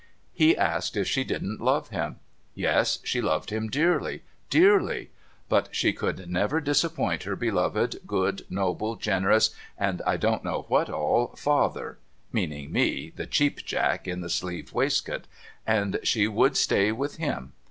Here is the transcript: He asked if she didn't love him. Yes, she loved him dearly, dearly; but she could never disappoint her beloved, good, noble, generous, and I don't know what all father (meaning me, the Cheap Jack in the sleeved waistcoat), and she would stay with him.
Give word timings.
He 0.33 0.57
asked 0.57 0.97
if 0.97 1.07
she 1.07 1.23
didn't 1.23 1.61
love 1.61 1.89
him. 1.89 2.15
Yes, 2.55 2.97
she 3.03 3.21
loved 3.21 3.51
him 3.51 3.67
dearly, 3.69 4.23
dearly; 4.49 5.11
but 5.47 5.69
she 5.69 5.93
could 5.93 6.27
never 6.27 6.59
disappoint 6.59 7.21
her 7.21 7.35
beloved, 7.35 7.99
good, 8.07 8.43
noble, 8.49 8.95
generous, 8.95 9.51
and 9.77 10.01
I 10.03 10.17
don't 10.17 10.43
know 10.43 10.65
what 10.69 10.89
all 10.89 11.35
father 11.37 11.99
(meaning 12.33 12.71
me, 12.71 13.11
the 13.15 13.27
Cheap 13.27 13.63
Jack 13.63 14.07
in 14.07 14.21
the 14.21 14.29
sleeved 14.31 14.73
waistcoat), 14.73 15.25
and 15.67 15.99
she 16.01 16.27
would 16.27 16.57
stay 16.57 16.91
with 16.91 17.17
him. 17.17 17.53